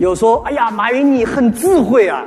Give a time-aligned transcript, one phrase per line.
[0.00, 2.24] 有说：“哎呀，马云你很智慧啊。”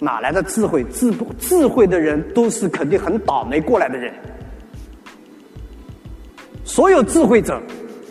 [0.00, 0.82] 哪来的智慧？
[0.84, 4.12] 智智慧的人都是肯定很倒霉过来的人。
[6.64, 7.60] 所有智慧者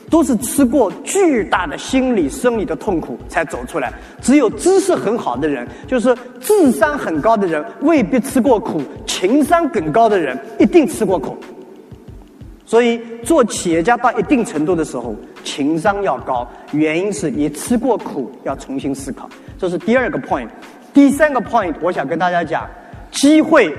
[0.09, 3.91] 都是吃过巨大的心理生理的痛苦才走出来。
[4.21, 11.35] 只有知识很好的人，就是智商很高的人，未必吃过苦；情商更高的人，一定吃过苦。
[12.65, 15.15] 所以，做企业家到一定程度的时候，
[15.49, 19.27] 情商要高，原因是你吃过苦，要重新思考。
[19.57, 20.47] 这是第二个 point。
[20.93, 22.69] 第三个 point，我想跟大家讲，
[23.09, 23.75] 机会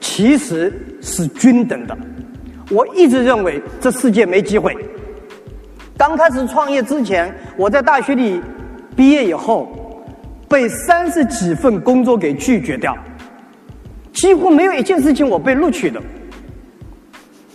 [0.00, 1.96] 其实是均等的。
[2.70, 4.74] 我一直认为这世界没机会。
[5.98, 8.40] 刚开始创业之前，我在大学里
[8.96, 10.02] 毕业以后，
[10.48, 12.96] 被三十几份工作给拒绝掉，
[14.14, 16.00] 几乎没有一件事情我被录取的。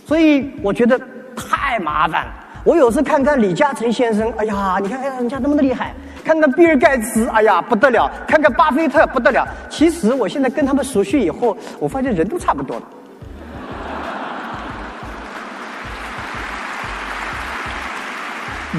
[0.05, 0.99] 所以我觉得
[1.35, 2.33] 太麻烦了。
[2.63, 5.93] 我有时看看李嘉诚先生，哎呀，你看，哎呀，人家那么的厉害。
[6.23, 8.09] 看看比尔盖茨，哎呀不得了！
[8.27, 9.47] 看看巴菲特，不得了。
[9.69, 12.83] 其实我现在跟他们熟悉以后，我发现人都差不多了。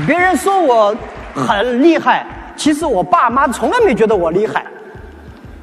[0.06, 0.96] 别人说我
[1.34, 2.24] 很厉害，
[2.56, 4.64] 其实我爸妈从来没觉得我厉害，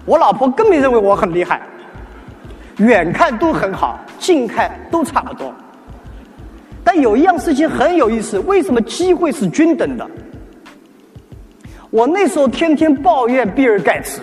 [0.04, 1.62] 我老婆更没认为我很厉害。
[2.76, 5.54] 远看都很好，近看都差不多。
[6.92, 10.04] 但有一样事情很有意思，为什么机会是均等的？
[11.92, 14.22] 我那时候天天抱怨比尔盖茨，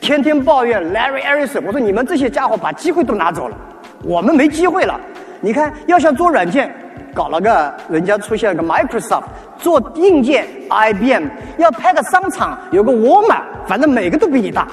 [0.00, 1.62] 天天抱怨 Larry Ellison。
[1.64, 3.56] 我说你们这些家伙把机会都拿走了，
[4.02, 5.00] 我们没机会了。
[5.40, 6.74] 你看，要想做软件，
[7.14, 9.22] 搞了个人家出现了个 Microsoft；
[9.56, 11.22] 做硬件，IBM；
[11.56, 14.66] 要拍个商场，有个沃尔玛，反正每个都比你大。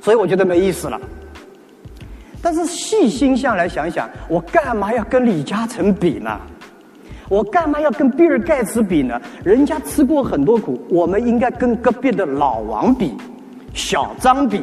[0.00, 1.00] 所以我觉得没意思了。
[2.44, 6.38] 但是细心下来想想，我干嘛要跟李嘉诚比呢？
[7.30, 9.18] 我干嘛要跟比尔盖茨比呢？
[9.42, 13.14] 人家吃过很多苦，我们应该跟隔壁的老王比，
[13.72, 14.62] 小张比。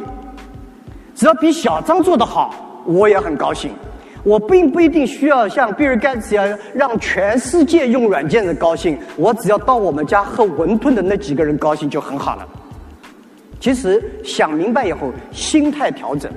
[1.12, 2.54] 只要比小张做得好，
[2.86, 3.72] 我也很高兴。
[4.22, 12.46] 我并不一定需要像比尔盖茨一样让全世界用软件的高兴，我只要到我们家喝馄饨的那几个人高兴就很好了。
[13.58, 16.30] 其实想明白以后，心态调整。